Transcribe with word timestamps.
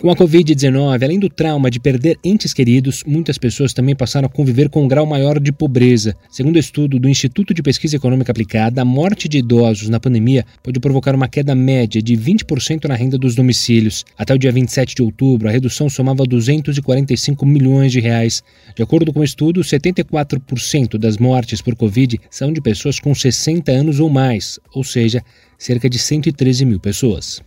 Com 0.00 0.10
a 0.10 0.16
Covid-19, 0.16 1.02
além 1.02 1.18
do 1.18 1.28
trauma 1.28 1.70
de 1.70 1.78
perder 1.78 2.18
entes 2.24 2.54
queridos, 2.54 3.04
muitas 3.06 3.36
pessoas 3.36 3.74
também 3.74 3.94
passaram 3.94 4.24
a 4.24 4.30
conviver 4.30 4.70
com 4.70 4.82
um 4.82 4.88
grau 4.88 5.04
maior 5.04 5.38
de 5.38 5.52
pobreza. 5.52 6.16
Segundo 6.30 6.58
estudo 6.58 6.98
do 6.98 7.06
Instituto 7.06 7.52
de 7.52 7.62
Pesquisa 7.62 7.96
Econômica 7.96 8.32
Aplicada, 8.32 8.80
a 8.80 8.84
morte 8.84 9.28
de 9.28 9.36
idosos 9.36 9.90
na 9.90 10.00
pandemia 10.00 10.46
pode 10.62 10.80
provocar 10.80 11.14
uma 11.14 11.28
queda 11.28 11.54
média 11.54 12.00
de 12.00 12.16
20% 12.16 12.88
na 12.88 12.94
renda 12.94 13.18
dos 13.18 13.34
domicílios. 13.34 14.06
Até 14.16 14.32
o 14.32 14.38
dia 14.38 14.50
27 14.50 14.94
de 14.94 15.02
outubro, 15.02 15.48
a 15.48 15.52
redução 15.52 15.90
somava 15.90 16.24
245 16.24 17.44
milhões 17.44 17.92
de 17.92 18.00
reais. 18.00 18.42
De 18.74 18.82
acordo 18.82 19.12
com 19.12 19.20
o 19.20 19.24
estudo, 19.24 19.60
74% 19.60 20.96
das 20.96 21.18
mortes 21.18 21.60
por 21.60 21.76
Covid 21.76 22.18
são 22.30 22.54
de 22.54 22.62
pessoas 22.62 22.98
com 22.98 23.14
60 23.14 23.70
anos 23.70 24.00
ou 24.00 24.08
mais, 24.08 24.58
ou 24.74 24.82
seja, 24.82 25.22
cerca 25.58 25.90
de 25.90 25.98
113 25.98 26.64
mil 26.64 26.80
pessoas. 26.80 27.42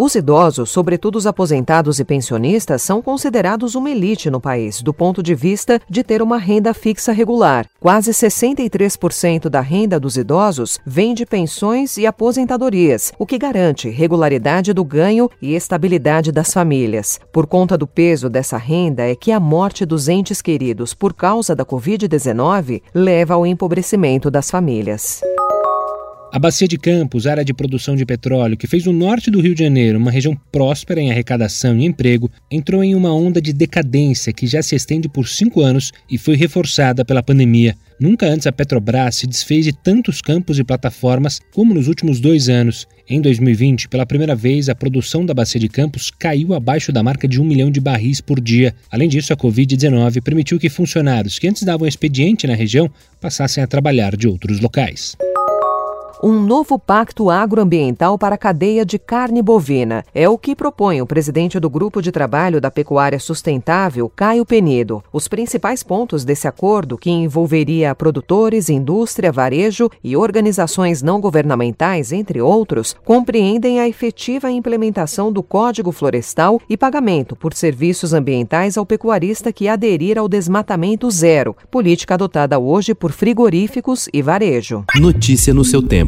Os 0.00 0.14
idosos, 0.14 0.70
sobretudo 0.70 1.16
os 1.16 1.26
aposentados 1.26 1.98
e 1.98 2.04
pensionistas, 2.04 2.82
são 2.82 3.02
considerados 3.02 3.74
uma 3.74 3.90
elite 3.90 4.30
no 4.30 4.40
país, 4.40 4.80
do 4.80 4.94
ponto 4.94 5.20
de 5.20 5.34
vista 5.34 5.80
de 5.90 6.04
ter 6.04 6.22
uma 6.22 6.38
renda 6.38 6.72
fixa 6.72 7.10
regular. 7.10 7.66
Quase 7.80 8.12
63% 8.12 9.48
da 9.48 9.60
renda 9.60 9.98
dos 9.98 10.16
idosos 10.16 10.78
vem 10.86 11.14
de 11.14 11.26
pensões 11.26 11.96
e 11.96 12.06
aposentadorias, 12.06 13.12
o 13.18 13.26
que 13.26 13.36
garante 13.36 13.88
regularidade 13.88 14.72
do 14.72 14.84
ganho 14.84 15.28
e 15.42 15.56
estabilidade 15.56 16.30
das 16.30 16.54
famílias. 16.54 17.18
Por 17.32 17.48
conta 17.48 17.76
do 17.76 17.88
peso 17.88 18.30
dessa 18.30 18.56
renda, 18.56 19.02
é 19.02 19.16
que 19.16 19.32
a 19.32 19.40
morte 19.40 19.84
dos 19.84 20.06
entes 20.06 20.40
queridos 20.40 20.94
por 20.94 21.12
causa 21.12 21.56
da 21.56 21.64
Covid-19 21.64 22.82
leva 22.94 23.34
ao 23.34 23.44
empobrecimento 23.44 24.30
das 24.30 24.48
famílias. 24.48 25.22
A 26.30 26.38
Bacia 26.38 26.68
de 26.68 26.76
Campos, 26.76 27.26
área 27.26 27.42
de 27.42 27.54
produção 27.54 27.96
de 27.96 28.04
petróleo, 28.04 28.56
que 28.56 28.66
fez 28.66 28.86
o 28.86 28.92
norte 28.92 29.30
do 29.30 29.40
Rio 29.40 29.54
de 29.54 29.64
Janeiro 29.64 29.98
uma 29.98 30.10
região 30.10 30.38
próspera 30.52 31.00
em 31.00 31.10
arrecadação 31.10 31.78
e 31.78 31.86
emprego, 31.86 32.30
entrou 32.50 32.84
em 32.84 32.94
uma 32.94 33.12
onda 33.14 33.40
de 33.40 33.50
decadência 33.50 34.30
que 34.30 34.46
já 34.46 34.60
se 34.60 34.76
estende 34.76 35.08
por 35.08 35.26
cinco 35.26 35.62
anos 35.62 35.90
e 36.08 36.18
foi 36.18 36.36
reforçada 36.36 37.02
pela 37.02 37.22
pandemia. 37.22 37.74
Nunca 37.98 38.26
antes 38.26 38.46
a 38.46 38.52
Petrobras 38.52 39.16
se 39.16 39.26
desfez 39.26 39.64
de 39.64 39.72
tantos 39.72 40.20
campos 40.20 40.58
e 40.58 40.64
plataformas 40.64 41.40
como 41.50 41.72
nos 41.72 41.88
últimos 41.88 42.20
dois 42.20 42.50
anos. 42.50 42.86
Em 43.08 43.22
2020, 43.22 43.88
pela 43.88 44.04
primeira 44.04 44.34
vez, 44.34 44.68
a 44.68 44.74
produção 44.74 45.24
da 45.24 45.32
Bacia 45.32 45.58
de 45.58 45.68
Campos 45.68 46.10
caiu 46.10 46.52
abaixo 46.52 46.92
da 46.92 47.02
marca 47.02 47.26
de 47.26 47.40
um 47.40 47.44
milhão 47.44 47.70
de 47.70 47.80
barris 47.80 48.20
por 48.20 48.38
dia. 48.38 48.74
Além 48.90 49.08
disso, 49.08 49.32
a 49.32 49.36
Covid-19 49.36 50.22
permitiu 50.22 50.58
que 50.58 50.68
funcionários 50.68 51.38
que 51.38 51.48
antes 51.48 51.62
davam 51.62 51.88
expediente 51.88 52.46
na 52.46 52.54
região 52.54 52.90
passassem 53.18 53.64
a 53.64 53.66
trabalhar 53.66 54.14
de 54.14 54.28
outros 54.28 54.60
locais 54.60 55.16
um 56.22 56.40
novo 56.40 56.78
pacto 56.78 57.30
agroambiental 57.30 58.18
para 58.18 58.34
a 58.34 58.38
cadeia 58.38 58.84
de 58.84 58.98
carne 58.98 59.42
bovina. 59.42 60.04
É 60.14 60.28
o 60.28 60.36
que 60.36 60.56
propõe 60.56 61.00
o 61.00 61.06
presidente 61.06 61.60
do 61.60 61.70
Grupo 61.70 62.02
de 62.02 62.10
Trabalho 62.10 62.60
da 62.60 62.70
Pecuária 62.70 63.18
Sustentável, 63.18 64.10
Caio 64.14 64.44
Penido. 64.44 65.02
Os 65.12 65.28
principais 65.28 65.82
pontos 65.82 66.24
desse 66.24 66.48
acordo, 66.48 66.98
que 66.98 67.10
envolveria 67.10 67.94
produtores, 67.94 68.68
indústria, 68.68 69.30
varejo 69.30 69.90
e 70.02 70.16
organizações 70.16 71.02
não 71.02 71.20
governamentais, 71.20 72.12
entre 72.12 72.40
outros, 72.40 72.96
compreendem 73.04 73.80
a 73.80 73.88
efetiva 73.88 74.50
implementação 74.50 75.32
do 75.32 75.42
Código 75.42 75.92
Florestal 75.92 76.60
e 76.68 76.76
pagamento 76.76 77.36
por 77.36 77.54
serviços 77.54 78.12
ambientais 78.12 78.76
ao 78.76 78.86
pecuarista 78.86 79.52
que 79.52 79.68
aderir 79.68 80.18
ao 80.18 80.28
desmatamento 80.28 81.10
zero, 81.10 81.56
política 81.70 82.14
adotada 82.14 82.58
hoje 82.58 82.94
por 82.94 83.12
frigoríficos 83.12 84.08
e 84.12 84.22
varejo. 84.22 84.84
Notícia 84.96 85.54
no 85.54 85.64
seu 85.64 85.82
tempo 85.82 86.07